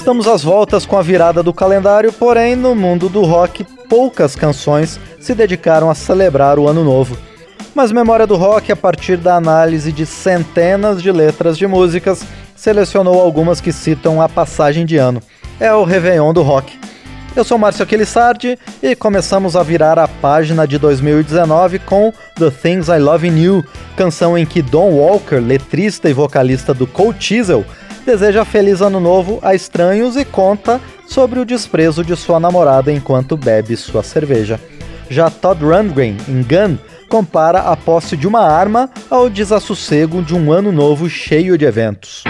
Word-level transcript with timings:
Estamos 0.00 0.26
às 0.26 0.42
voltas 0.42 0.86
com 0.86 0.96
a 0.96 1.02
virada 1.02 1.42
do 1.42 1.52
calendário, 1.52 2.10
porém, 2.10 2.56
no 2.56 2.74
mundo 2.74 3.06
do 3.06 3.20
rock, 3.20 3.64
poucas 3.86 4.34
canções 4.34 4.98
se 5.20 5.34
dedicaram 5.34 5.90
a 5.90 5.94
celebrar 5.94 6.58
o 6.58 6.66
ano 6.66 6.82
novo. 6.82 7.18
Mas 7.74 7.92
Memória 7.92 8.26
do 8.26 8.34
Rock, 8.34 8.72
a 8.72 8.76
partir 8.76 9.18
da 9.18 9.36
análise 9.36 9.92
de 9.92 10.06
centenas 10.06 11.02
de 11.02 11.12
letras 11.12 11.58
de 11.58 11.66
músicas, 11.66 12.24
selecionou 12.56 13.20
algumas 13.20 13.60
que 13.60 13.72
citam 13.72 14.22
a 14.22 14.28
passagem 14.28 14.86
de 14.86 14.96
ano. 14.96 15.20
É 15.60 15.70
o 15.74 15.84
Réveillon 15.84 16.32
do 16.32 16.40
Rock. 16.40 16.80
Eu 17.36 17.44
sou 17.44 17.58
Márcio 17.58 17.82
Aquilissardi 17.82 18.58
e 18.82 18.96
começamos 18.96 19.54
a 19.54 19.62
virar 19.62 19.98
a 19.98 20.08
página 20.08 20.66
de 20.66 20.78
2019 20.78 21.78
com 21.78 22.10
The 22.36 22.50
Things 22.50 22.88
I 22.88 22.98
Love 22.98 23.28
in 23.28 23.38
You, 23.38 23.64
canção 23.98 24.36
em 24.36 24.46
que 24.46 24.62
Don 24.62 24.92
Walker, 24.92 25.36
letrista 25.36 26.08
e 26.08 26.14
vocalista 26.14 26.72
do 26.72 26.86
Cold 26.86 27.22
Chisel, 27.22 27.66
deseja 28.04 28.44
feliz 28.44 28.80
ano 28.80 29.00
novo 29.00 29.38
a 29.42 29.54
estranhos 29.54 30.16
e 30.16 30.24
conta 30.24 30.80
sobre 31.06 31.40
o 31.40 31.44
desprezo 31.44 32.04
de 32.04 32.16
sua 32.16 32.38
namorada 32.38 32.92
enquanto 32.92 33.36
bebe 33.36 33.76
sua 33.76 34.02
cerveja. 34.02 34.60
Já 35.08 35.28
Todd 35.28 35.64
Rundgren, 35.64 36.16
em 36.28 36.42
Gun, 36.42 36.78
compara 37.08 37.62
a 37.62 37.76
posse 37.76 38.16
de 38.16 38.28
uma 38.28 38.42
arma 38.42 38.88
ao 39.10 39.28
desassossego 39.28 40.22
de 40.22 40.34
um 40.34 40.52
ano 40.52 40.70
novo 40.70 41.08
cheio 41.10 41.58
de 41.58 41.64
eventos. 41.64 42.22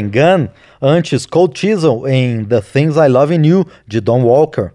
Rundgren 0.00 0.08
Gun, 0.08 0.48
antes 0.80 1.26
Cold 1.26 1.58
Chisel 1.58 2.06
em 2.08 2.44
The 2.44 2.60
Things 2.60 2.96
I 2.96 3.08
Love 3.08 3.34
in 3.34 3.46
You, 3.46 3.66
de 3.86 4.00
Don 4.00 4.22
Walker. 4.22 4.70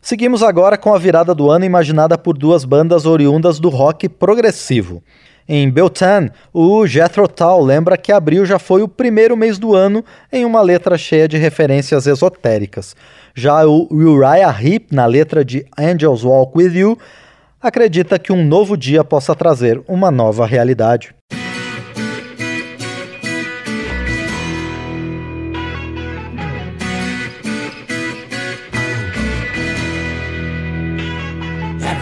Seguimos 0.00 0.42
agora 0.42 0.76
com 0.76 0.94
a 0.94 0.98
virada 0.98 1.34
do 1.34 1.50
ano 1.50 1.64
imaginada 1.64 2.18
por 2.18 2.36
duas 2.36 2.64
bandas 2.64 3.06
oriundas 3.06 3.60
do 3.60 3.68
rock 3.68 4.08
progressivo. 4.08 5.02
Em 5.48 5.68
Beltan, 5.68 6.28
o 6.52 6.86
Jethro 6.86 7.28
Tull 7.28 7.64
lembra 7.64 7.96
que 7.96 8.12
abril 8.12 8.46
já 8.46 8.58
foi 8.58 8.82
o 8.82 8.88
primeiro 8.88 9.36
mês 9.36 9.58
do 9.58 9.74
ano 9.74 10.04
em 10.32 10.44
uma 10.44 10.60
letra 10.60 10.96
cheia 10.96 11.28
de 11.28 11.36
referências 11.36 12.06
esotéricas. 12.06 12.96
Já 13.34 13.64
o 13.66 13.88
Uriah 13.90 14.56
Heep, 14.60 14.94
na 14.94 15.04
letra 15.06 15.44
de 15.44 15.66
Angels 15.76 16.24
Walk 16.24 16.56
With 16.56 16.78
You, 16.78 16.98
acredita 17.60 18.18
que 18.18 18.32
um 18.32 18.44
novo 18.44 18.76
dia 18.76 19.04
possa 19.04 19.34
trazer 19.34 19.82
uma 19.86 20.10
nova 20.10 20.46
realidade. 20.46 21.14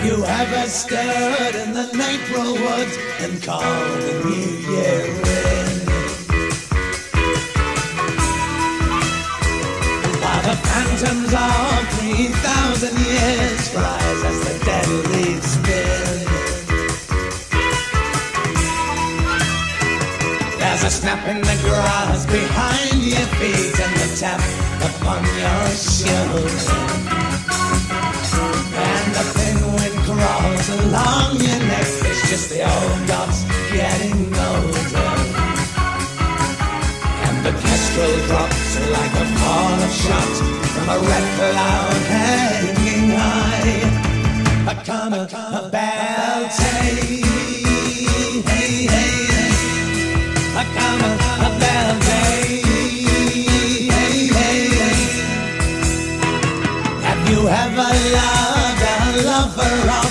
You 0.05 0.23
have 0.23 0.53
ever 0.53 0.69
stood 0.69 1.55
in 1.63 1.75
the 1.75 1.87
April 1.93 2.55
woods 2.55 2.97
and 3.21 3.43
called 3.43 4.01
the 4.01 4.15
new 4.25 4.51
year 4.73 5.05
in? 5.05 5.77
While 10.23 10.43
the 10.49 10.57
phantoms 10.69 11.33
of 11.35 11.89
3,000 12.01 12.99
years 12.99 13.75
rise 13.75 14.25
as 14.25 14.39
the 14.47 14.65
dead 14.65 14.89
leaves 15.13 15.47
spin. 15.47 16.27
There's 20.59 20.85
a 20.85 20.91
snap 20.91 21.29
in 21.29 21.41
the 21.43 21.59
grass 21.63 22.25
behind 22.25 23.03
your 23.03 23.27
feet 23.39 23.81
and 23.81 23.95
the 24.01 24.17
tap 24.17 24.41
upon 24.83 25.25
your 25.25 25.69
shoulder. 25.77 27.20
Crawls 30.61 30.81
along 30.81 31.37
your 31.41 31.59
neck. 31.67 31.87
It's 32.11 32.29
just 32.29 32.51
the 32.51 32.63
old 32.63 33.09
gods 33.09 33.45
getting 33.73 34.27
older. 34.35 35.13
And 37.27 37.47
the 37.47 37.53
kestrel 37.53 38.17
drops 38.27 38.79
like 38.91 39.13
a 39.13 39.27
fall 39.39 39.83
of 39.87 39.93
shot 39.93 40.35
from 40.73 40.89
a 40.89 40.99
red 40.99 41.27
cloud 41.37 42.03
hanging 42.13 43.11
high. 43.11 43.81
A 44.71 44.75
come 44.85 45.13
a 45.15 45.27
bell 45.71 46.49
hey, 46.49 47.23
hey, 48.47 48.87
hey. 48.87 49.29
A 50.57 50.65
come 50.77 51.03
a 51.47 51.51
bell 51.61 51.95
hey, 52.09 52.63
hey, 53.91 54.17
hey. 54.37 54.63
Have 57.07 57.31
you 57.31 57.49
ever 57.49 57.91
loved? 58.15 58.61
A 58.93 59.23
lover 59.25 60.10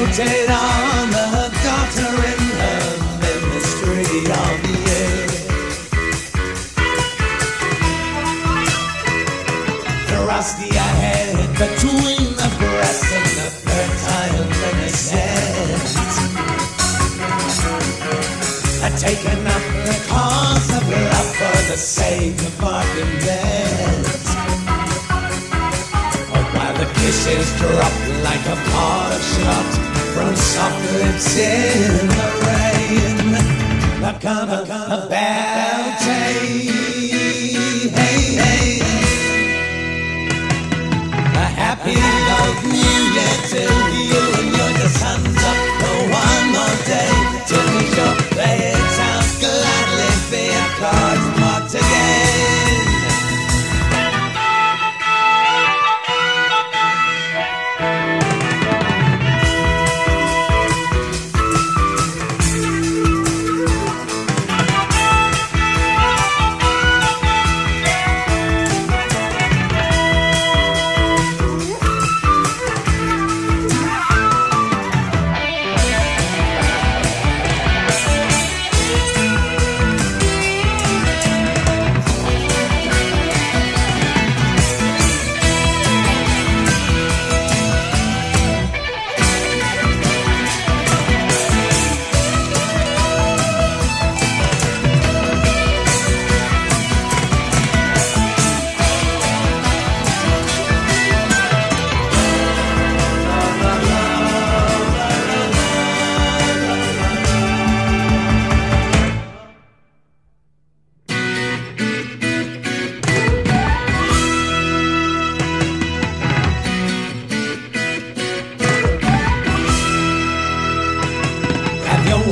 I 0.00 0.06
doted 0.06 0.48
on 0.48 1.10
the 1.10 1.52
daughter 1.62 2.12
in 2.32 2.40
the 2.56 2.74
ministry 3.20 4.32
of 4.32 4.56
youth. 4.88 5.36
Thrust 10.08 10.56
your 10.58 10.92
head 11.04 11.36
between 11.52 12.32
the 12.32 12.48
breasts 12.58 13.12
and 13.12 13.28
the 13.36 13.48
fertile 13.60 14.48
innocence. 14.70 15.92
I 18.82 18.88
taken 18.96 19.46
up 19.46 19.64
the 19.84 19.96
cause 20.08 20.68
of 20.78 20.88
love 20.88 21.30
for 21.36 21.58
the 21.70 21.76
sake 21.76 22.40
of 22.40 22.58
bargain 22.58 23.18
debt. 23.20 23.89
Kisses 27.22 27.58
drop 27.58 27.92
like 28.24 28.44
a 28.46 28.56
pot 28.70 29.20
shot 29.32 29.70
from 30.14 30.34
soft 30.36 30.92
lips 30.92 31.36
in 31.36 32.08
the 32.08 32.28
rain. 32.46 33.32
Now 34.00 34.18
come 34.18 34.48
a, 34.48 34.66
come 34.66 34.90
a 34.90 35.08
bell 35.08 35.82
hey, 36.00 36.58
hey, 37.96 38.20
hey. 38.40 38.80
A 41.34 41.46
happy 41.62 41.96
old 42.38 42.58
new 42.64 43.00
year 43.16 43.36
to 43.52 44.09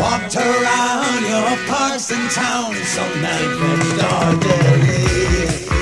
walked 0.09 0.37
around 0.37 1.23
your 1.33 1.67
parks 1.69 2.11
and 2.11 2.31
towns 2.31 2.89
some 2.89 3.21
night 3.21 3.51
from 3.59 3.99
dawn 3.99 4.41
till 4.41 5.78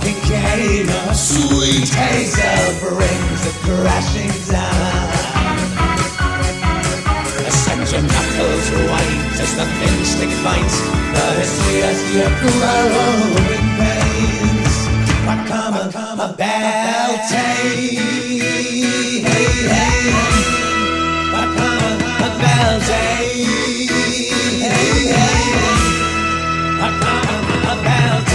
walking 0.00 0.20
cane, 0.22 0.88
a 0.88 1.14
sweet 1.14 1.88
hazel 1.88 2.88
brings 2.88 3.46
it 3.46 3.54
crashing 3.64 4.52
down. 4.52 5.08
A 7.46 7.50
Send 7.50 7.90
your 7.90 8.02
knuckles 8.02 8.70
white 8.90 9.40
as 9.40 9.54
the 9.56 9.64
thin 9.64 10.04
stick 10.04 10.44
bites 10.44 10.80
the 11.12 11.24
history 11.38 11.82
as 11.82 12.14
your 12.14 12.30
growing 12.40 13.66
pains. 13.78 14.76
But 15.26 15.46
come 15.46 15.74
a, 15.74 15.92
come 15.92 16.20
a 16.20 16.32
bell 16.32 17.16
hey, 17.28 17.96
hey. 19.20 20.12
But 21.32 21.48
come 21.56 21.82
a, 22.24 22.30
bell 22.40 22.80
hey, 22.80 23.44
hey. 24.60 25.10
But 26.80 26.94
come 27.02 27.78
a 27.78 27.82
bell 27.82 28.29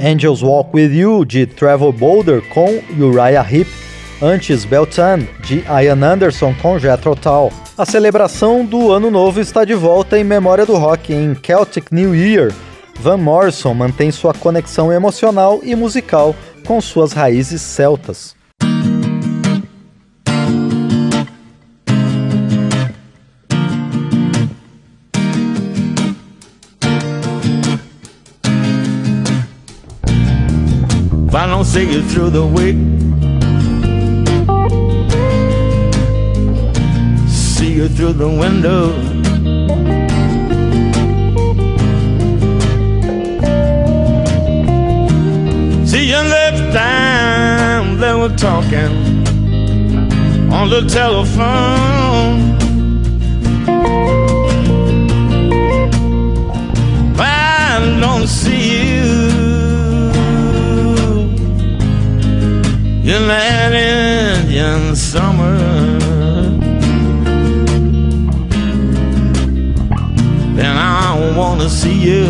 Angels 0.00 0.42
Walk 0.42 0.70
With 0.74 0.92
You, 0.92 1.24
de 1.24 1.46
Trevor 1.46 1.92
Boulder, 1.92 2.42
com 2.48 2.80
Uriah 2.98 3.46
Heep, 3.50 3.68
antes 4.22 4.64
Beltan, 4.64 5.26
de 5.44 5.64
Ian 5.68 6.02
Anderson, 6.04 6.54
com 6.60 6.78
Jethro 6.78 7.16
Tull. 7.16 7.52
A 7.76 7.84
celebração 7.84 8.64
do 8.64 8.92
Ano 8.92 9.10
Novo 9.10 9.40
está 9.40 9.64
de 9.64 9.74
volta 9.74 10.18
em 10.18 10.24
memória 10.24 10.64
do 10.64 10.76
rock 10.76 11.12
em 11.12 11.34
Celtic 11.34 11.92
New 11.92 12.14
Year. 12.14 12.52
Van 13.00 13.16
Morrison 13.16 13.74
mantém 13.74 14.10
sua 14.10 14.34
conexão 14.34 14.92
emocional 14.92 15.60
e 15.62 15.74
musical 15.76 16.34
com 16.66 16.80
suas 16.80 17.12
raízes 17.12 17.62
celtas. 17.62 18.37
If 31.58 31.64
I 31.64 31.64
don't 31.64 31.72
see 31.74 31.92
you 31.92 32.02
through 32.08 32.30
the 32.30 32.46
week, 32.46 32.76
see 37.28 37.72
you 37.72 37.88
through 37.88 38.12
the 38.12 38.28
window. 38.28 38.92
See 45.84 46.04
you 46.10 46.20
left 46.36 46.72
time 46.72 47.98
they 47.98 48.14
were 48.14 48.36
talking 48.36 49.26
on 50.52 50.70
the 50.70 50.86
telephone. 50.88 52.54
I 57.18 57.98
don't 58.00 58.28
see 58.28 58.92
you. 58.92 59.27
In 63.08 63.26
that 63.26 63.72
Indian 63.72 64.94
summer. 64.94 65.56
Then 70.54 70.76
I 70.76 71.34
wanna 71.34 71.70
see 71.70 71.94
you 71.94 72.26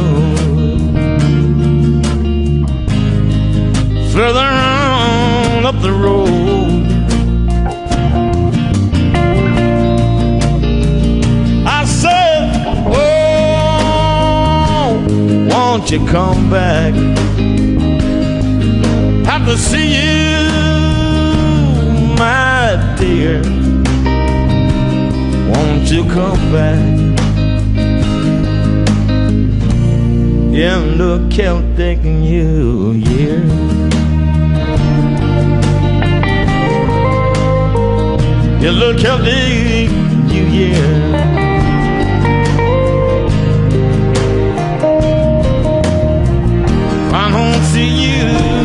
further 4.12 4.38
on 4.38 5.66
up 5.66 5.82
the 5.82 5.92
road. 5.92 6.86
I 11.66 11.84
said, 11.84 12.52
Oh, 12.86 14.28
won't 15.50 15.90
you 15.90 16.06
come 16.06 16.48
back? 16.50 16.94
Have 19.38 19.46
to 19.46 19.56
see 19.56 19.94
you 19.94 20.48
my 22.18 22.96
dear, 22.98 23.40
won't 25.48 25.88
you 25.88 26.02
come 26.10 26.50
back 26.50 26.82
in 30.52 30.98
the 30.98 31.24
Celtic 31.30 32.02
New 32.02 32.94
Year? 32.94 33.38
In 38.66 38.74
the 38.80 38.98
Celtic 39.00 39.90
New 40.32 40.46
Year. 40.46 40.84
I 47.14 47.30
don't 47.30 47.62
see 47.66 47.86
you 47.86 48.57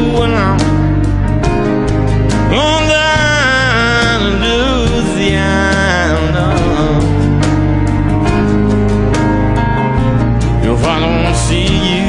see 11.44 11.64
you. 11.66 12.03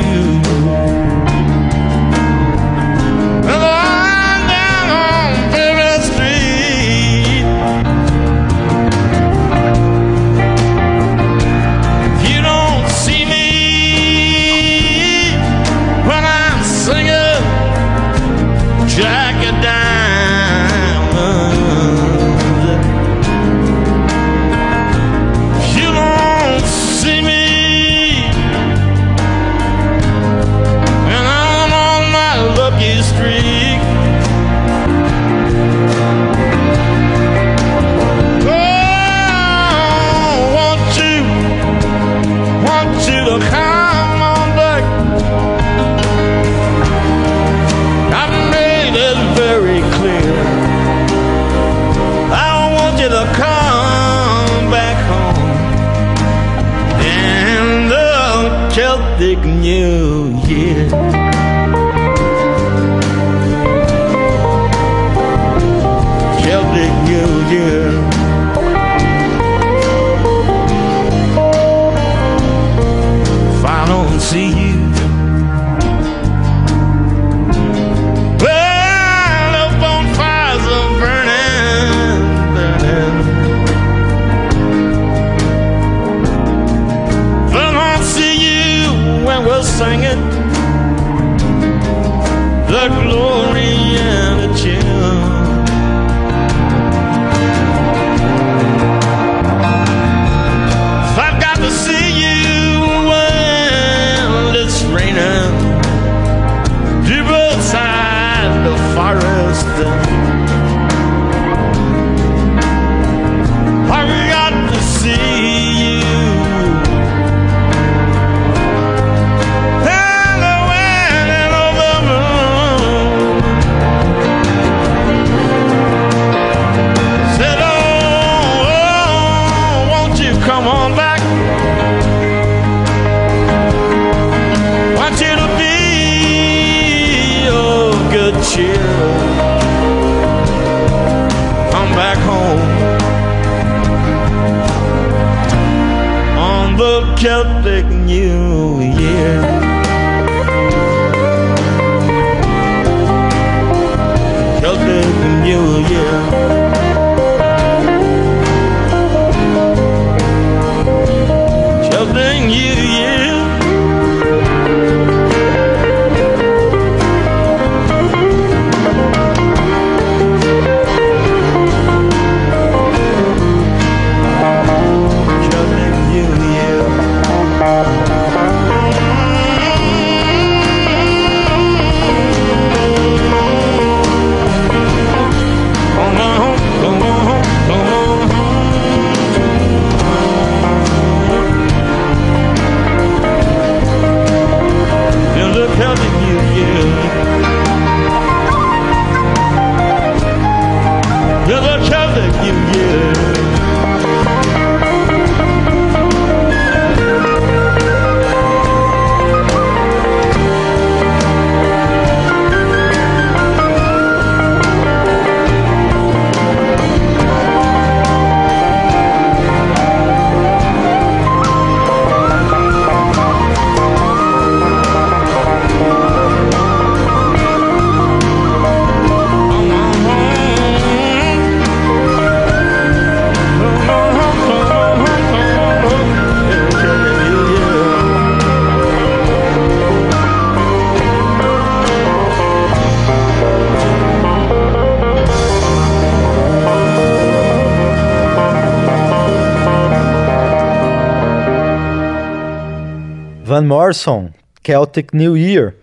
Van 253.54 253.68
Morrison, 253.68 254.30
Celtic 254.64 255.14
New 255.14 255.36
Year. 255.36 255.76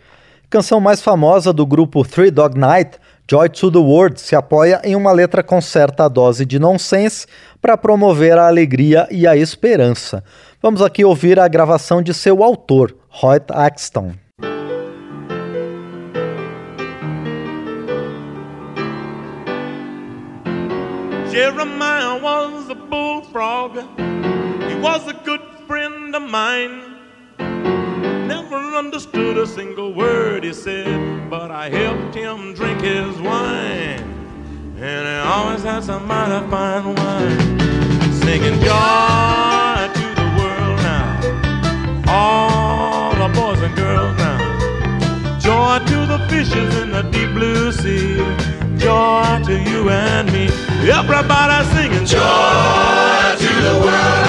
Canção 0.50 0.82
mais 0.82 1.02
famosa 1.02 1.54
do 1.54 1.66
grupo 1.66 2.04
Three 2.04 2.30
Dog 2.30 2.60
Night, 2.60 3.00
Joy 3.26 3.48
to 3.48 3.72
the 3.72 3.78
World, 3.78 4.20
se 4.20 4.36
apoia 4.36 4.82
em 4.84 4.94
uma 4.94 5.14
letra 5.14 5.42
com 5.42 5.62
certa 5.62 6.10
dose 6.10 6.46
de 6.46 6.60
nonsense 6.60 7.26
para 7.62 7.78
promover 7.78 8.38
a 8.38 8.48
alegria 8.48 9.08
e 9.10 9.26
a 9.26 9.38
esperança. 9.38 10.22
Vamos 10.62 10.82
aqui 10.82 11.06
ouvir 11.06 11.40
a 11.40 11.48
gravação 11.48 12.02
de 12.02 12.14
seu 12.14 12.44
autor, 12.44 12.94
Hoyt 13.24 13.46
Axton. 13.54 14.16
Jeremiah 21.32 22.20
was 22.22 22.70
a 22.70 22.76
bullfrog. 22.76 23.78
He 24.68 24.76
was 24.82 25.08
a 25.08 25.14
good 25.24 25.42
friend 25.66 26.14
of 26.14 26.30
mine. 26.30 26.91
Understood 28.84 29.38
a 29.38 29.46
single 29.46 29.94
word 29.94 30.44
he 30.44 30.52
said, 30.54 31.30
but 31.30 31.52
I 31.52 31.70
helped 31.70 32.16
him 32.16 32.56
drink 32.56 32.82
his 32.82 33.16
wine. 33.22 34.02
And 34.80 35.08
he 35.08 35.30
always 35.32 35.62
had 35.62 35.84
some 35.84 36.08
mighty 36.08 36.50
fine 36.50 36.96
wine. 36.96 37.60
Singing 38.24 38.60
joy 38.60 39.88
to 39.94 40.08
the 40.22 40.28
world 40.36 40.80
now. 40.82 41.08
All 42.08 43.12
the 43.12 43.32
boys 43.40 43.62
and 43.62 43.76
girls 43.76 44.18
now. 44.18 44.40
Joy 45.38 45.78
to 45.86 45.98
the 46.08 46.26
fishes 46.28 46.76
in 46.82 46.90
the 46.90 47.04
deep 47.04 47.30
blue 47.36 47.72
sea. 47.72 48.18
Joy 48.80 49.44
to 49.46 49.62
you 49.62 49.90
and 49.92 50.34
me. 50.34 50.46
Everybody 50.90 51.68
singing 51.76 52.06
Joy 52.08 53.36
to 53.44 53.54
the 53.62 53.80
world 53.86 54.21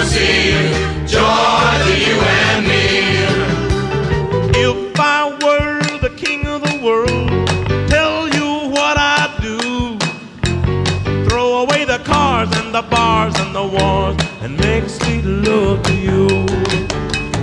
blue. 0.00 1.06
Joy 1.06 1.70
to 1.84 1.94
you 1.98 2.18
and 2.20 2.66
me. 2.66 2.84
If 4.58 4.98
I 4.98 5.36
were 5.42 5.98
the 5.98 6.14
king 6.16 6.46
of 6.46 6.62
the 6.62 6.80
world, 6.82 7.28
tell 7.88 8.28
you 8.28 8.70
what 8.70 8.96
I'd 8.96 9.36
do. 9.42 9.98
Throw 11.28 11.62
away 11.62 11.84
the 11.84 11.98
cars 12.04 12.48
and 12.56 12.74
the 12.74 12.82
bars 12.82 13.34
and 13.40 13.54
the 13.54 13.66
wars 13.66 14.16
and 14.42 14.58
make 14.58 14.88
sweet 14.88 15.24
love 15.24 15.82
to 15.82 15.94
you. 15.94 16.46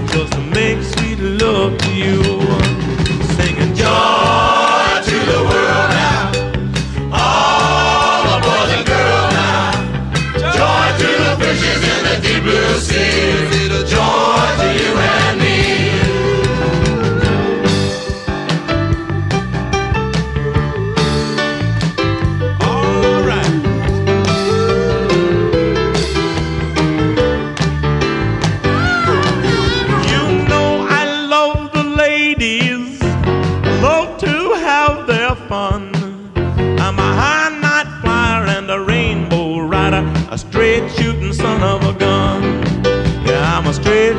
Just 0.07 0.33
to 0.33 0.41
make 0.41 0.81
sweet 0.81 1.19
love 1.19 1.77
to 1.77 1.93
you. 1.93 2.66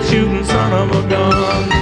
Shooting 0.05 0.45
son 0.45 0.73
of 0.73 1.05
a 1.05 1.09
gun. 1.09 1.78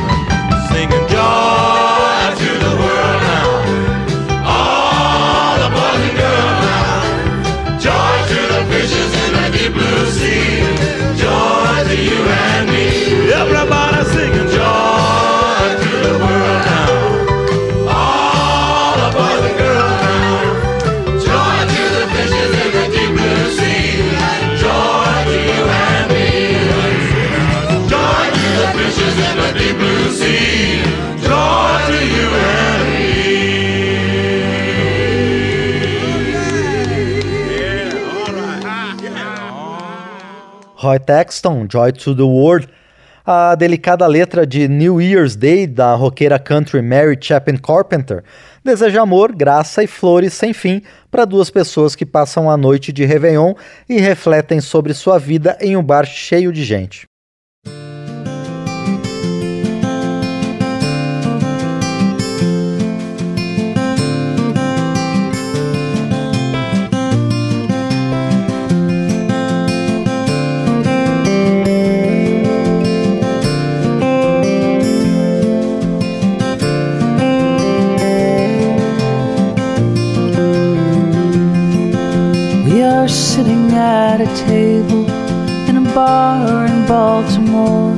Roy 40.96 40.98
Texton, 40.98 41.66
Joy 41.70 41.92
to 41.92 42.14
the 42.14 42.22
World, 42.22 42.68
a 43.24 43.54
delicada 43.54 44.06
letra 44.06 44.46
de 44.46 44.66
New 44.66 45.00
Year's 45.00 45.36
Day 45.36 45.66
da 45.66 45.94
roqueira 45.94 46.38
country 46.38 46.80
Mary 46.80 47.18
Chapin 47.20 47.56
Carpenter 47.56 48.22
deseja 48.64 49.02
amor, 49.02 49.34
graça 49.34 49.82
e 49.82 49.86
flores 49.86 50.32
sem 50.32 50.52
fim 50.52 50.82
para 51.10 51.24
duas 51.24 51.50
pessoas 51.50 51.94
que 51.94 52.06
passam 52.06 52.50
a 52.50 52.56
noite 52.56 52.92
de 52.92 53.04
Réveillon 53.04 53.54
e 53.88 54.00
refletem 54.00 54.60
sobre 54.60 54.94
sua 54.94 55.18
vida 55.18 55.56
em 55.60 55.76
um 55.76 55.82
bar 55.82 56.06
cheio 56.06 56.52
de 56.52 56.64
gente. 56.64 57.05
At 83.96 84.20
a 84.20 84.30
table 84.46 85.08
in 85.68 85.76
a 85.78 85.94
bar 85.94 86.66
in 86.66 86.86
Baltimore. 86.86 87.94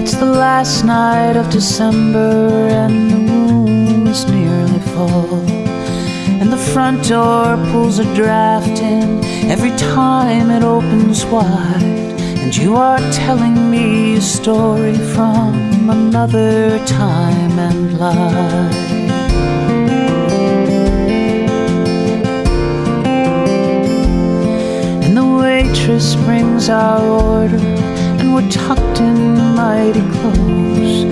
It's 0.00 0.16
the 0.16 0.32
last 0.46 0.84
night 0.84 1.36
of 1.36 1.48
December 1.48 2.48
and 2.82 2.96
the 3.12 3.20
room 3.30 4.06
is 4.08 4.22
nearly 4.26 4.80
full. 4.92 5.40
And 6.40 6.48
the 6.52 6.62
front 6.72 6.98
door 7.08 7.56
pulls 7.70 8.00
a 8.00 8.08
draft 8.20 8.78
in 8.94 9.24
every 9.54 9.74
time 9.98 10.50
it 10.50 10.64
opens 10.64 11.24
wide. 11.24 12.10
And 12.42 12.56
you 12.56 12.74
are 12.74 13.00
telling 13.12 13.70
me 13.70 14.16
a 14.16 14.20
story 14.20 14.98
from 15.14 15.88
another 15.88 16.84
time 16.86 17.54
and 17.68 17.98
life. 17.98 19.05
Waitress 25.66 26.14
brings 26.24 26.68
our 26.68 27.02
order, 27.02 27.56
and 28.18 28.34
we're 28.34 28.48
tucked 28.50 29.00
in 29.00 29.54
mighty 29.54 30.00
close. 30.18 31.04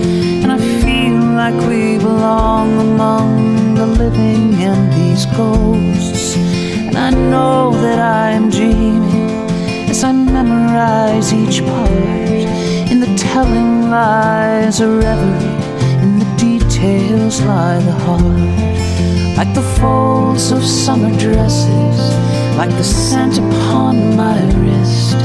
And 0.43 0.51
I 0.51 0.57
feel 0.81 1.17
like 1.41 1.55
we 1.67 1.97
belong 1.97 2.79
among 2.79 3.75
the 3.75 3.85
living 3.85 4.53
and 4.55 4.93
these 4.93 5.25
ghosts. 5.25 6.37
And 6.37 6.97
I 6.97 7.09
know 7.09 7.71
that 7.81 7.99
I 7.99 8.31
am 8.31 8.49
dreaming 8.49 9.49
as 9.89 10.03
I 10.03 10.11
memorize 10.11 11.33
each 11.33 11.61
part. 11.65 12.43
In 12.91 12.99
the 12.99 13.13
telling 13.17 13.89
lies 13.89 14.79
a 14.79 14.87
reverie, 14.87 15.55
in 16.03 16.19
the 16.19 16.29
details 16.37 17.41
lie 17.41 17.79
the 17.79 17.97
heart. 18.05 19.37
Like 19.37 19.53
the 19.53 19.67
folds 19.79 20.51
of 20.51 20.63
summer 20.63 21.11
dresses, 21.17 21.99
like 22.57 22.69
the 22.71 22.83
scent 22.83 23.37
upon 23.37 24.15
my 24.15 24.39
wrist, 24.55 25.17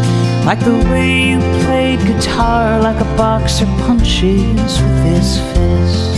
like 0.45 0.59
the 0.61 0.77
way 0.91 1.31
you 1.31 1.39
played 1.65 2.01
guitar, 2.01 2.81
like 2.81 3.01
a 3.01 3.17
boxer 3.17 3.67
punches 3.87 4.81
with 4.83 5.05
his 5.05 5.39
fist. 5.53 6.17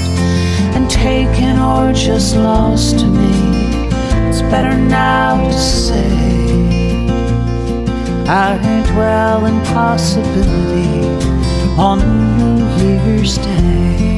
And 0.75 0.91
taken 0.91 1.59
or 1.59 1.93
just 1.93 2.35
lost 2.37 2.99
to 3.01 3.07
me, 3.07 3.89
it's 4.29 4.41
better 4.43 4.75
now 4.77 5.37
to 5.49 5.59
say. 5.59 6.23
I 8.27 8.57
dwell 8.93 9.45
in 9.45 9.61
possibility 9.67 11.07
on 11.79 11.99
New 12.39 12.65
Year's 12.83 13.37
Day. 13.37 14.17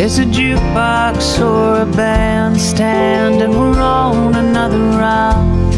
There's 0.00 0.18
a 0.18 0.24
jukebox 0.24 1.44
or 1.44 1.82
a 1.82 1.84
bandstand, 1.84 3.42
and 3.42 3.52
we're 3.52 3.78
on 3.78 4.34
another 4.34 4.78
round. 4.78 5.74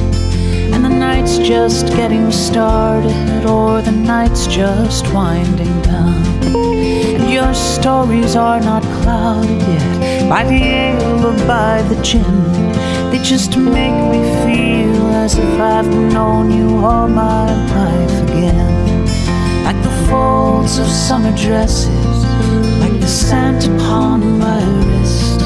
And 0.72 0.84
the 0.84 0.90
night's 0.90 1.38
just 1.38 1.88
getting 1.88 2.30
started, 2.30 3.44
or 3.44 3.82
the 3.82 3.90
night's 3.90 4.46
just 4.46 5.12
winding 5.12 5.82
down. 5.82 6.22
And 6.54 7.32
your 7.32 7.52
stories 7.52 8.36
are 8.36 8.60
not 8.60 8.84
clouded 9.02 9.60
yet 9.60 10.28
by 10.28 10.44
the 10.44 10.62
ale 10.62 11.26
or 11.26 11.36
by 11.48 11.82
the 11.88 12.00
gin. 12.00 12.44
They 13.10 13.18
just 13.24 13.56
make 13.56 13.98
me 14.12 14.22
feel 14.46 15.04
as 15.16 15.36
if 15.36 15.58
I've 15.58 15.88
known 15.88 16.52
you 16.52 16.76
all 16.76 17.08
my 17.08 17.46
life 17.74 18.28
again. 18.28 19.04
Like 19.64 19.82
the 19.82 20.06
folds 20.08 20.78
of 20.78 20.86
summer 20.86 21.36
dresses, 21.36 22.22
scent 23.12 23.66
upon 23.66 24.38
my 24.38 24.64
wrist. 24.86 25.40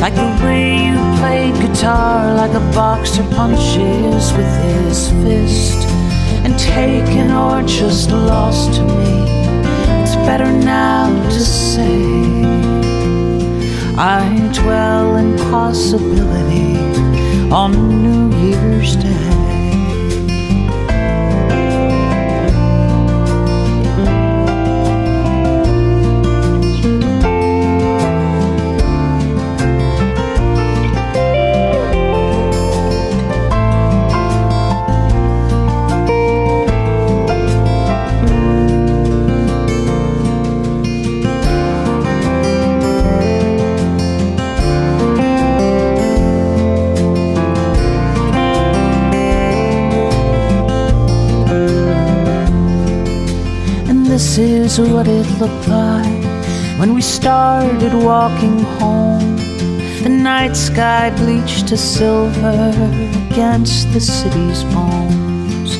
Like 0.00 0.14
the 0.14 0.30
way 0.42 0.86
you 0.86 0.96
played 1.20 1.54
guitar, 1.60 2.34
like 2.34 2.54
a 2.54 2.64
boxer 2.72 3.22
punches 3.36 4.32
with 4.32 4.52
his 4.64 5.10
fist. 5.22 5.86
And 6.44 6.58
taken 6.58 7.30
or 7.30 7.62
just 7.62 8.10
lost 8.10 8.74
to 8.76 8.82
me, 8.82 9.14
it's 10.02 10.16
better 10.26 10.50
now 10.50 11.06
to 11.28 11.40
say. 11.40 12.02
I 13.96 14.50
dwell 14.54 15.16
in 15.16 15.36
possibility 15.52 16.78
on 17.52 17.70
New 18.02 18.36
Year's 18.48 18.96
Day. 18.96 19.31
Is 54.78 54.90
what 54.90 55.06
it 55.06 55.26
looked 55.38 55.68
like 55.68 56.24
when 56.78 56.94
we 56.94 57.02
started 57.02 57.92
walking 57.92 58.58
home. 58.80 59.36
The 60.02 60.08
night 60.08 60.56
sky 60.56 61.10
bleached 61.10 61.68
to 61.68 61.76
silver 61.76 62.72
against 63.26 63.92
the 63.92 64.00
city's 64.00 64.64
bones. 64.72 65.76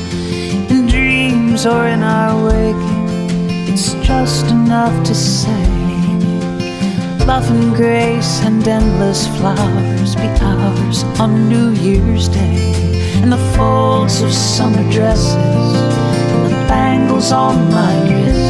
In 0.69 0.85
dreams 0.85 1.65
or 1.65 1.87
in 1.87 2.03
our 2.03 2.35
waking, 2.45 3.73
it's 3.73 3.93
just 4.05 4.45
enough 4.51 4.95
to 5.07 5.15
say. 5.15 5.65
Love 7.25 7.49
and 7.49 7.75
grace 7.75 8.41
and 8.43 8.67
endless 8.67 9.25
flowers 9.37 10.15
be 10.15 10.27
ours 10.41 11.03
on 11.19 11.49
New 11.49 11.71
Year's 11.71 12.27
Day. 12.27 12.73
And 13.23 13.31
the 13.31 13.43
folds 13.55 14.21
of 14.21 14.31
summer 14.31 14.83
dresses 14.91 15.35
and 15.35 16.45
the 16.45 16.55
bangles 16.67 17.31
on 17.31 17.55
my 17.71 17.93
wrist. 18.07 18.42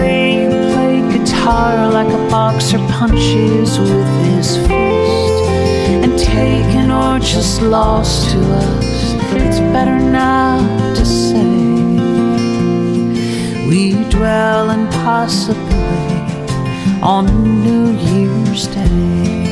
the 0.00 0.06
way 0.06 0.42
you 0.42 0.50
play 0.72 1.18
guitar 1.18 1.90
like 1.90 2.08
a 2.08 2.30
boxer 2.30 2.78
punches 2.88 3.78
with 3.78 4.08
his 4.24 4.56
fist. 4.56 5.44
And 6.02 6.18
taken 6.18 6.90
or 6.90 7.18
just 7.18 7.62
lost 7.62 8.30
to 8.30 8.38
us, 8.54 9.14
it's 9.32 9.60
better 9.72 9.98
now 9.98 10.58
to 10.94 11.04
say. 11.04 11.44
We 13.68 13.92
dwell 14.10 14.70
in 14.70 14.86
possibility 14.88 15.62
on 17.02 17.26
New 17.62 17.92
Year's 17.92 18.66
Day. 18.68 19.49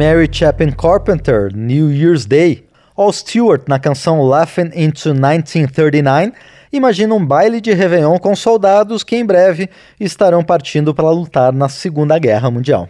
Mary 0.00 0.26
Chapin 0.32 0.72
Carpenter, 0.72 1.54
New 1.54 1.92
Year's 1.92 2.24
Day. 2.24 2.64
All 2.96 3.12
Stewart 3.12 3.68
na 3.68 3.78
canção 3.78 4.22
Laughing 4.22 4.70
into 4.74 5.12
1939 5.12 6.32
imagina 6.72 7.14
um 7.14 7.22
baile 7.22 7.60
de 7.60 7.74
Réveillon 7.74 8.18
com 8.18 8.34
soldados 8.34 9.04
que 9.04 9.14
em 9.14 9.26
breve 9.26 9.68
estarão 10.00 10.42
partindo 10.42 10.94
para 10.94 11.10
lutar 11.10 11.52
na 11.52 11.68
Segunda 11.68 12.18
Guerra 12.18 12.50
Mundial. 12.50 12.88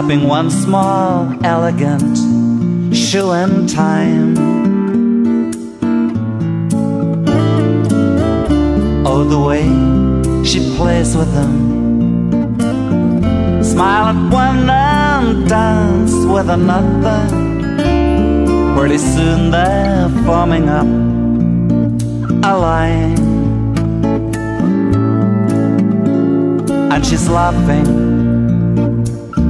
Tapping 0.00 0.26
one 0.26 0.50
small, 0.50 1.28
elegant 1.44 2.16
shoe 2.96 3.32
in 3.32 3.66
time. 3.66 4.34
Oh, 9.06 9.24
the 9.24 9.38
way 9.38 9.64
she 10.42 10.74
plays 10.74 11.14
with 11.14 11.30
them. 11.34 12.32
Smile 13.62 14.06
at 14.06 14.32
one 14.32 14.70
and 14.70 15.46
dance 15.46 16.14
with 16.14 16.48
another. 16.48 17.20
Pretty 18.74 18.96
soon 18.96 19.50
they're 19.50 20.08
forming 20.24 20.70
up 20.70 20.86
a 22.42 22.56
line. 22.56 23.18
And 26.90 27.04
she's 27.04 27.28
laughing, 27.28 28.09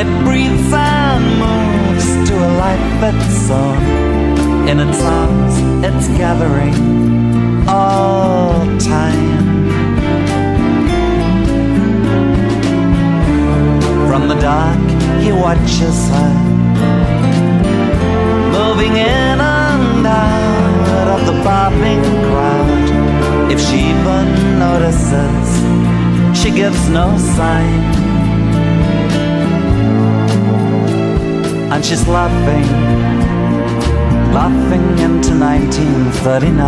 It 0.00 0.06
breathes 0.22 0.72
and 0.72 1.24
moves 1.42 2.30
to 2.30 2.34
a 2.36 2.50
life 2.56 3.02
its 3.02 3.50
own. 3.50 4.68
In 4.68 4.78
its 4.78 5.02
arms, 5.02 5.54
it's 5.84 6.06
gathering 6.16 7.66
all 7.66 8.52
time. 8.78 9.56
From 14.06 14.28
the 14.28 14.36
dark, 14.36 14.86
he 15.20 15.32
watches 15.32 15.98
her 16.10 16.34
moving 18.52 18.92
in 18.92 19.40
and 19.40 20.06
out 20.06 21.08
of 21.08 21.26
the 21.26 21.42
bobbing 21.42 22.04
crowd. 22.30 23.50
If 23.50 23.60
she 23.60 23.90
even 23.90 24.60
notices, 24.60 26.40
she 26.40 26.52
gives 26.52 26.88
no 26.88 27.18
sign. 27.34 27.97
And 31.78 31.86
she's 31.86 32.02
laughing, 32.08 32.66
laughing 34.34 34.82
into 34.98 35.30
1939. 35.38 36.58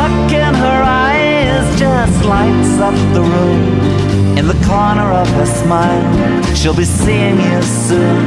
Look 0.00 0.32
in 0.32 0.54
her 0.54 0.82
eyes 0.82 1.78
just 1.78 2.24
lights 2.24 2.78
up 2.80 2.96
the 3.12 3.22
room. 3.22 4.38
In 4.38 4.46
the 4.46 4.58
corner 4.66 5.12
of 5.12 5.28
her 5.28 5.46
smile, 5.46 6.54
she'll 6.54 6.76
be 6.76 6.84
seeing 6.84 7.38
you 7.38 7.62
soon. 7.62 8.24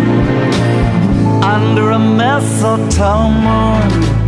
Under 1.44 1.92
a 1.92 2.00
mistletoe 2.00 3.32
moon. 3.32 4.19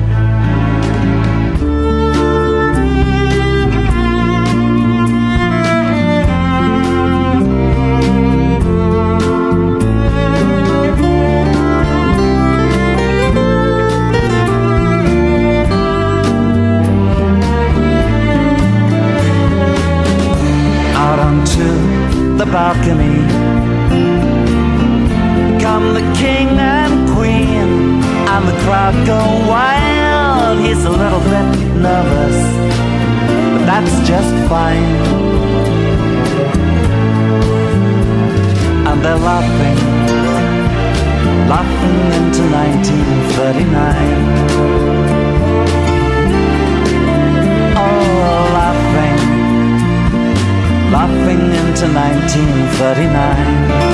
1939. 52.34 53.92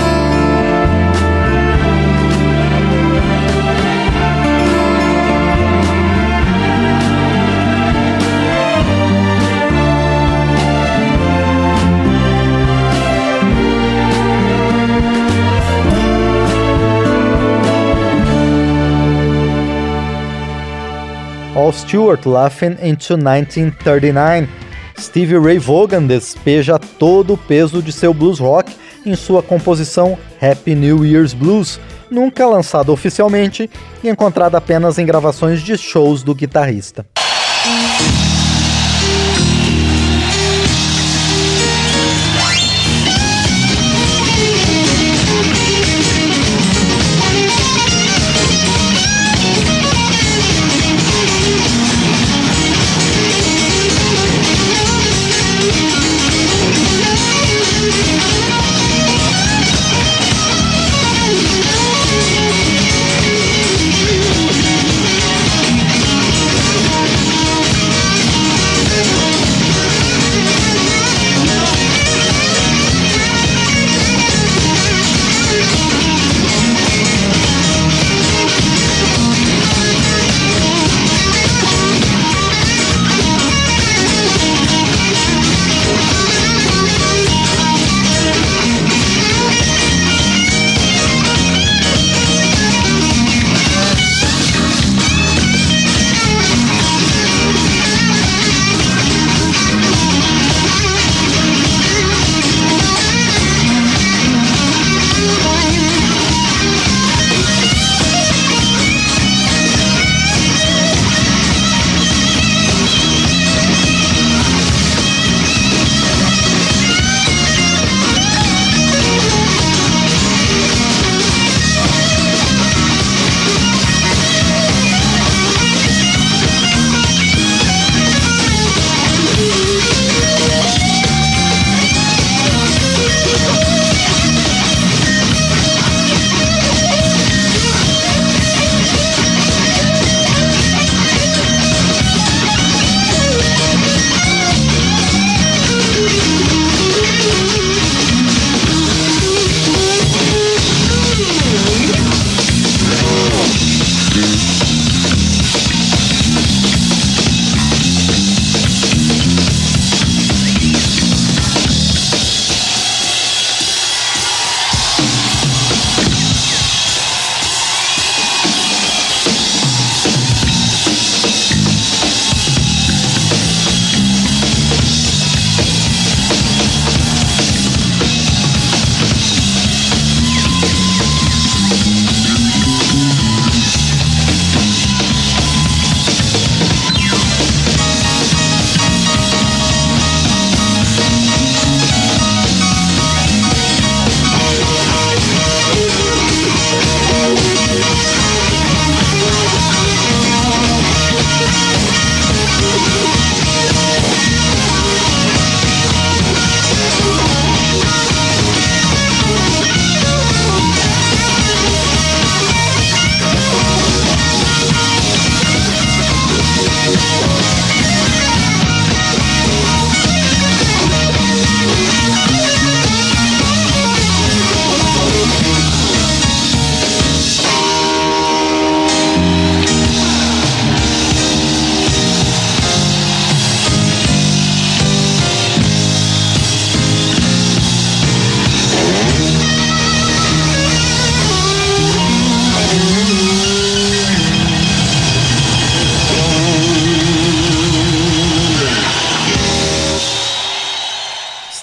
Al 21.55 21.71
Stewart 21.73 22.25
Laughing 22.27 22.77
into 22.79 23.15
1939. 23.17 24.56
Stevie 24.99 25.37
Ray 25.37 25.59
Vaughan 25.59 26.05
despeja 26.05 26.79
todo 26.79 27.33
o 27.33 27.37
peso 27.37 27.81
de 27.81 27.91
seu 27.91 28.13
blues 28.13 28.39
rock 28.39 28.75
em 29.05 29.15
sua 29.15 29.43
composição 29.43 30.17
Happy 30.41 30.75
New 30.75 31.05
Year's 31.05 31.33
Blues, 31.33 31.79
nunca 32.09 32.45
lançada 32.45 32.91
oficialmente 32.91 33.69
e 34.03 34.09
encontrada 34.09 34.57
apenas 34.57 34.97
em 34.97 35.05
gravações 35.05 35.61
de 35.61 35.77
shows 35.77 36.23
do 36.23 36.35
guitarrista. 36.35 37.05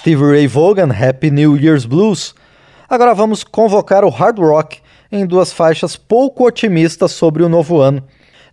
Steve 0.05 0.23
Ray 0.23 0.45
Vaughan, 0.45 0.91
Happy 0.91 1.31
New 1.31 1.57
Year's 1.57 1.83
Blues. 1.83 2.35
Agora 2.87 3.15
vamos 3.15 3.43
convocar 3.43 4.05
o 4.05 4.09
hard 4.09 4.37
rock 4.37 4.77
em 5.11 5.25
duas 5.25 5.51
faixas 5.51 5.97
pouco 5.97 6.45
otimistas 6.45 7.11
sobre 7.11 7.41
o 7.41 7.49
novo 7.49 7.81
ano. 7.81 8.03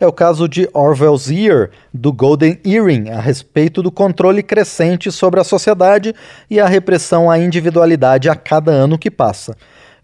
É 0.01 0.07
o 0.07 0.13
caso 0.15 0.49
de 0.49 0.67
Orwell's 0.73 1.31
Ear, 1.31 1.69
do 1.93 2.11
Golden 2.11 2.59
Earring, 2.65 3.11
a 3.11 3.21
respeito 3.21 3.83
do 3.83 3.93
controle 3.93 4.43
crescente 4.43 5.13
sobre 5.13 5.41
a 5.41 5.45
sociedade 5.45 6.15
e 6.49 6.59
a 6.59 6.67
repressão 6.67 7.31
à 7.31 7.39
individualidade 7.39 8.31
a 8.31 8.35
cada 8.35 8.73
ano 8.73 8.97
que 8.97 9.11
passa. 9.11 9.55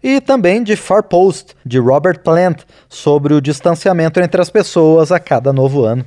E 0.03 0.21
também 0.21 0.61
de 0.61 0.75
Far 0.75 1.01
Post, 1.01 1.55
de 1.65 1.79
Robert 1.79 2.19
Plant, 2.19 2.59
sobre 2.87 3.33
o 3.33 3.41
distanciamento 3.41 4.19
entre 4.19 4.39
as 4.39 4.51
pessoas 4.51 5.11
a 5.11 5.19
cada 5.19 5.51
novo 5.51 5.83
ano. 5.83 6.05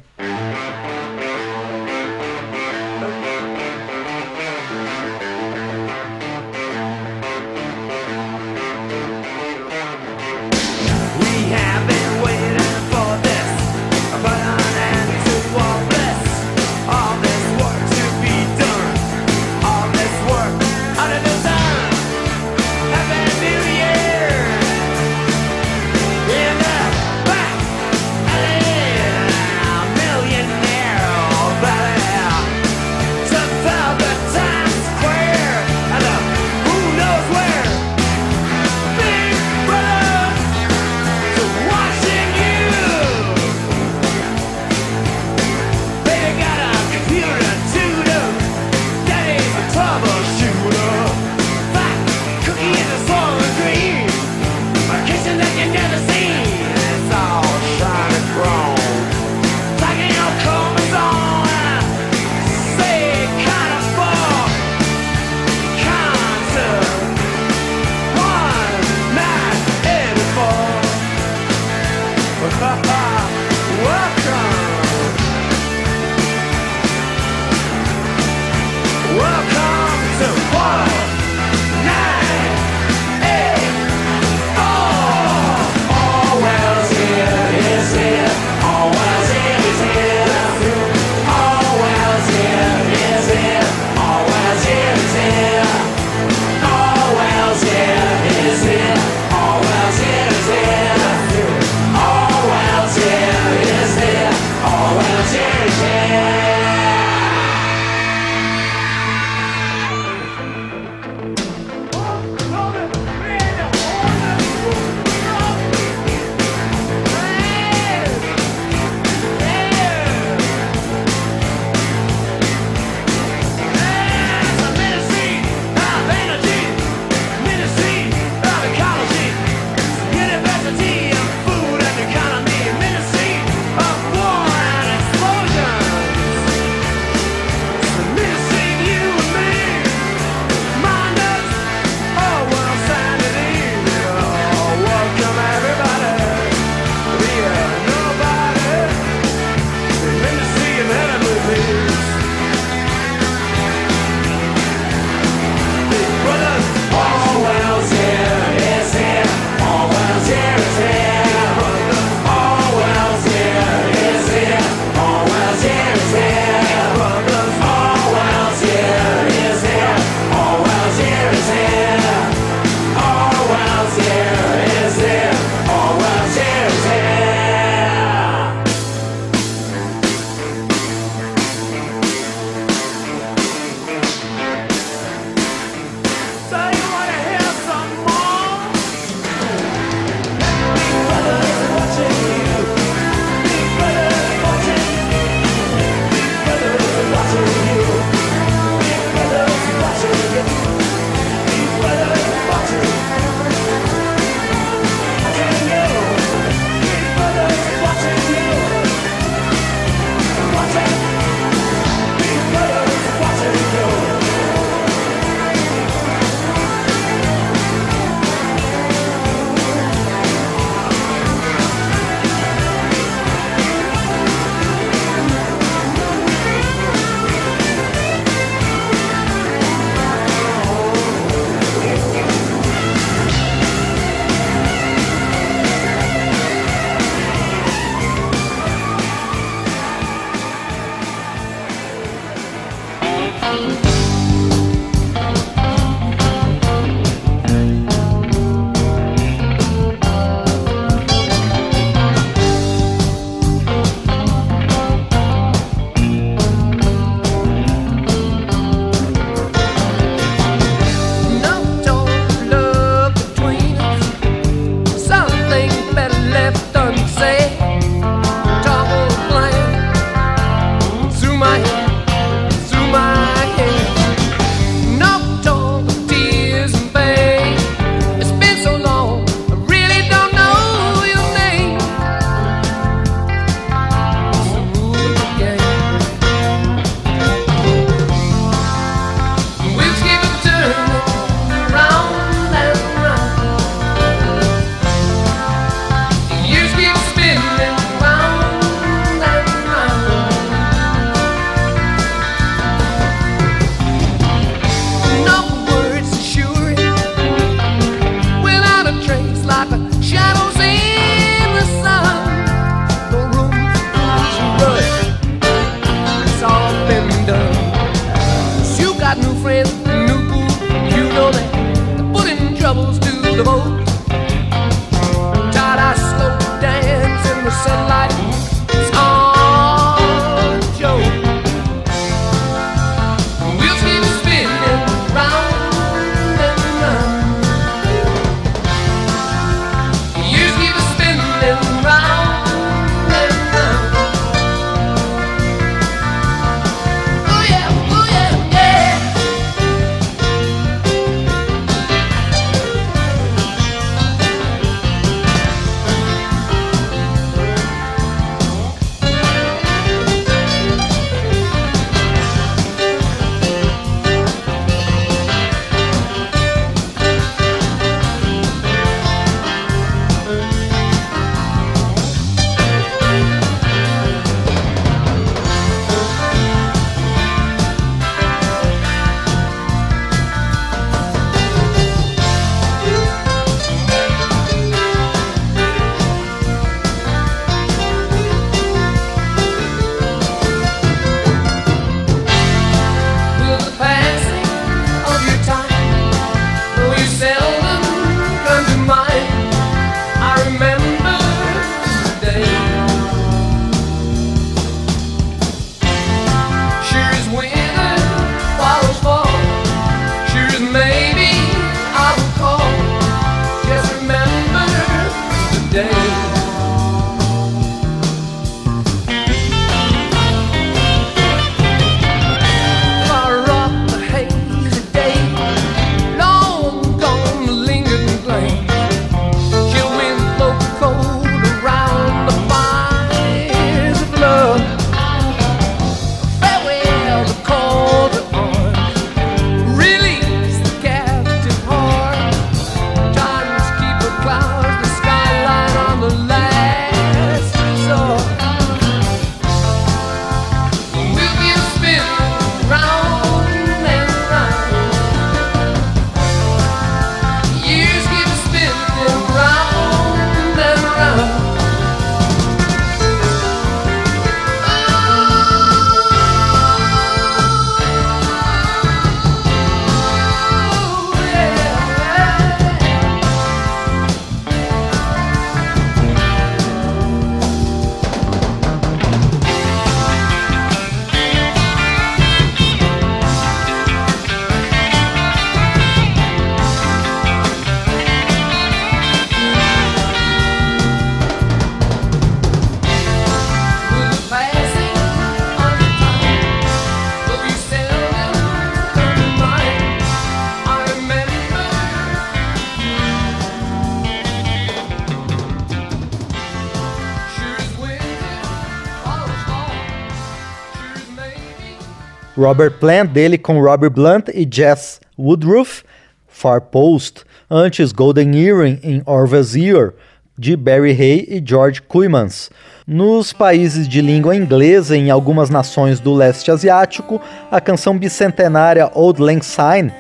Robert 512.43 512.73
Plant 512.81 513.07
dele 513.11 513.39
com 513.39 513.63
Robert 513.63 513.91
Blunt 513.91 514.29
e 514.35 514.45
Jess 514.51 515.01
Woodruff, 515.17 515.85
Far 516.27 516.61
Post, 516.61 517.23
antes 517.49 517.93
Golden 517.93 518.35
Earring 518.35 518.81
em 518.83 519.01
Orville's 519.07 519.55
Ear, 519.55 519.95
de 520.37 520.57
Barry 520.57 520.91
Hay 520.91 521.25
e 521.29 521.41
George 521.45 521.81
Kuymans. 521.83 522.51
Nos 522.85 523.33
países 523.33 523.87
de 523.87 524.01
língua 524.01 524.35
inglesa 524.35 524.97
e 524.97 525.03
em 525.03 525.11
algumas 525.11 525.51
nações 525.51 526.01
do 526.01 526.13
leste 526.13 526.51
asiático, 526.51 527.21
a 527.49 527.61
canção 527.61 527.97
bicentenária 527.97 528.91
Old 528.93 529.23
Lang 529.23 529.45
Syne, 529.45 529.93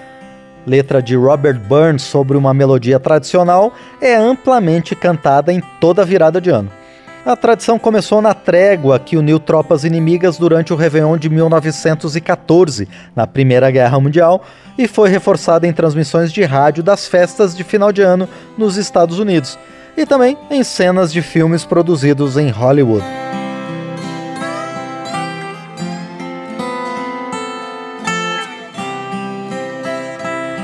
letra 0.66 1.00
de 1.00 1.14
Robert 1.14 1.60
Burns 1.60 2.02
sobre 2.02 2.36
uma 2.36 2.52
melodia 2.52 2.98
tradicional, 2.98 3.72
é 4.00 4.16
amplamente 4.16 4.96
cantada 4.96 5.52
em 5.52 5.62
toda 5.80 6.02
a 6.02 6.04
virada 6.04 6.40
de 6.40 6.50
ano. 6.50 6.81
A 7.24 7.36
tradição 7.36 7.78
começou 7.78 8.20
na 8.20 8.34
trégua 8.34 8.98
que 8.98 9.16
uniu 9.16 9.38
tropas 9.38 9.84
inimigas 9.84 10.36
durante 10.36 10.72
o 10.72 10.76
Réveillon 10.76 11.16
de 11.16 11.30
1914, 11.30 12.88
na 13.14 13.28
Primeira 13.28 13.70
Guerra 13.70 14.00
Mundial, 14.00 14.42
e 14.76 14.88
foi 14.88 15.08
reforçada 15.08 15.64
em 15.64 15.72
transmissões 15.72 16.32
de 16.32 16.42
rádio 16.42 16.82
das 16.82 17.06
festas 17.06 17.54
de 17.56 17.62
final 17.62 17.92
de 17.92 18.02
ano 18.02 18.28
nos 18.58 18.76
Estados 18.76 19.20
Unidos, 19.20 19.56
e 19.96 20.04
também 20.04 20.36
em 20.50 20.64
cenas 20.64 21.12
de 21.12 21.22
filmes 21.22 21.64
produzidos 21.64 22.36
em 22.36 22.50
Hollywood. 22.50 23.04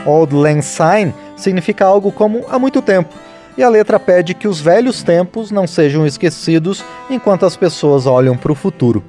Old 0.04 0.34
Lang 0.34 0.60
Syne 0.60 1.14
significa 1.36 1.84
algo 1.84 2.10
como 2.10 2.44
há 2.48 2.58
muito 2.58 2.82
tempo, 2.82 3.14
e 3.58 3.64
a 3.64 3.68
letra 3.68 3.98
pede 3.98 4.34
que 4.34 4.46
os 4.46 4.60
velhos 4.60 5.02
tempos 5.02 5.50
não 5.50 5.66
sejam 5.66 6.06
esquecidos 6.06 6.84
enquanto 7.10 7.44
as 7.44 7.56
pessoas 7.56 8.06
olham 8.06 8.36
para 8.36 8.52
o 8.52 8.54
futuro. 8.54 9.02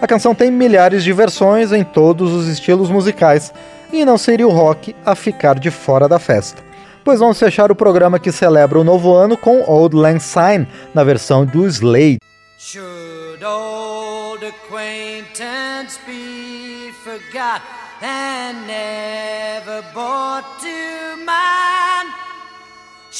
A 0.00 0.06
canção 0.08 0.34
tem 0.34 0.50
milhares 0.50 1.04
de 1.04 1.12
versões 1.12 1.70
em 1.70 1.84
todos 1.84 2.32
os 2.32 2.48
estilos 2.48 2.90
musicais, 2.90 3.54
e 3.92 4.04
não 4.04 4.18
seria 4.18 4.48
o 4.48 4.50
rock 4.50 4.96
a 5.06 5.14
ficar 5.14 5.56
de 5.58 5.70
fora 5.70 6.08
da 6.08 6.18
festa. 6.18 6.60
Pois 7.04 7.20
vamos 7.20 7.38
fechar 7.38 7.70
o 7.70 7.76
programa 7.76 8.18
que 8.18 8.32
celebra 8.32 8.80
o 8.80 8.84
novo 8.84 9.14
ano 9.14 9.36
com 9.36 9.62
Old 9.70 9.94
Lang 9.94 10.18
Syne, 10.18 10.66
na 10.92 11.04
versão 11.04 11.44
do 11.44 11.64
Slade. 11.66 12.18
Should 12.58 13.44
old 13.44 14.44
acquaintance 14.44 15.98
be 16.06 16.90
forgot 17.04 17.62
and 18.02 18.66
never 18.66 19.82
brought 19.92 20.46
to 20.60 21.16
mind? 21.24 21.81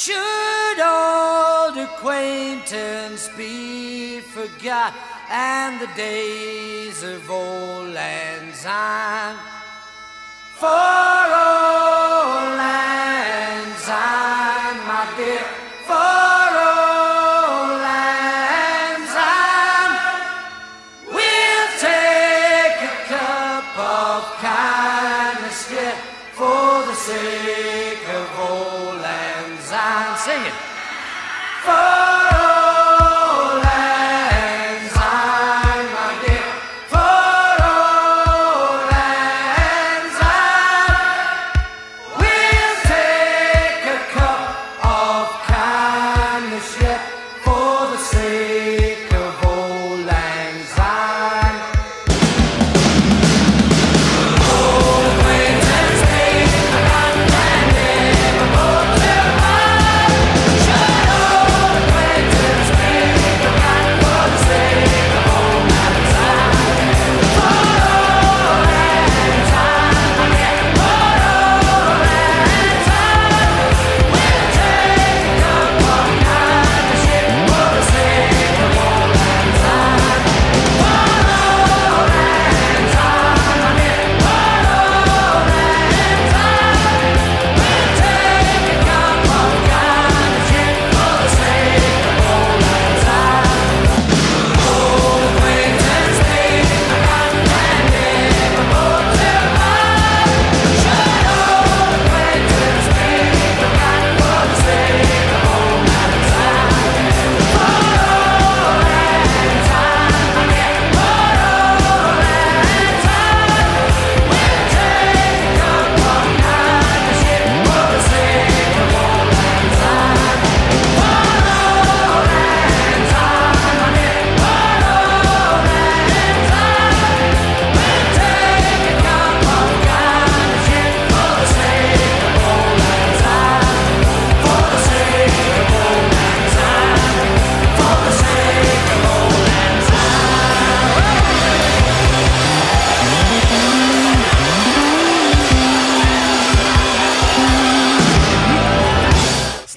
Should 0.04 0.80
old 0.80 1.78
acquaintance 1.78 3.28
be 3.36 4.18
forgot 4.18 4.92
and 5.30 5.80
the 5.80 5.86
days 5.94 7.04
of 7.04 7.30
old 7.30 7.90
lang 7.90 8.52
syne? 8.52 9.36
For 10.58 10.66
old 10.66 12.58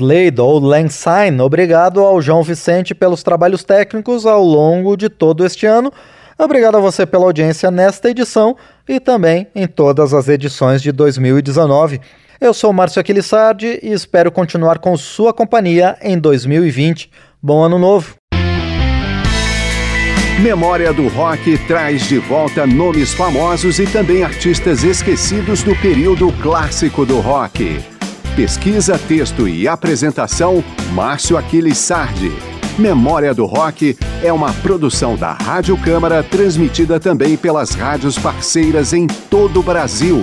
Slade 0.06 0.39
Old 0.39 0.68
Lang 0.68 1.41
obrigado 1.41 1.99
ao 1.99 2.22
João 2.22 2.43
Vicente 2.43 2.93
pelos 2.93 3.24
trabalhos 3.24 3.64
técnicos 3.64 4.28
ao 4.28 4.43
longo 4.43 4.95
de 4.95 5.10
todo 5.10 5.43
este 5.43 5.66
ano. 5.66 5.91
Obrigado 6.38 6.78
a 6.78 6.80
você 6.80 7.08
pela 7.08 7.26
audiência 7.26 7.72
nesta 7.72 8.12
edição 8.12 8.56
e 8.88 8.99
também 8.99 9.47
em 9.56 9.66
todas 9.66 10.14
as 10.14 10.28
edições 10.28 10.84
de 10.84 10.91
2019. 10.91 11.99
Eu 12.39 12.53
sou 12.53 12.72
Márcio 12.72 12.99
Aquilissardi 12.99 13.80
e 13.82 13.91
espero 13.93 14.32
continuar 14.32 14.78
com 14.78 14.95
sua 14.95 15.34
companhia 15.34 15.97
em 16.03 16.20
2020. 16.20 17.10
Bom 17.41 17.64
ano 17.64 17.80
novo! 17.80 18.14
Memória 20.39 20.93
do 20.93 21.08
Rock 21.08 21.58
traz 21.66 22.08
de 22.08 22.20
volta 22.20 22.68
nomes 22.68 23.12
famosos 23.12 23.80
e 23.80 23.88
também 23.88 24.24
artistas 24.24 24.84
esquecidos 24.84 25.64
do 25.64 25.76
período 25.78 26.32
clássico 26.43 27.06
do 27.08 27.20
rock. 27.22 27.80
Pesquisa, 28.36 29.00
texto 29.00 29.48
e 29.48 29.66
apresentação, 29.66 30.62
Márcio 30.92 31.38
Aquiles 31.38 31.78
Sardi. 31.78 32.34
Memória 32.78 33.34
do 33.34 33.46
Rock 33.46 33.98
é 34.22 34.34
uma 34.34 34.52
produção 34.56 35.16
da 35.16 35.32
Rádio 35.32 35.78
Câmara, 35.78 36.22
transmitida 36.22 37.00
também 37.00 37.38
pelas 37.38 37.74
rádios 37.74 38.20
parceiras 38.20 38.92
em 38.92 39.08
todo 39.08 39.62
o 39.62 39.64
Brasil. 39.64 40.22